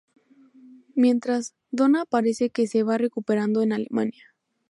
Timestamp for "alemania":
3.71-4.33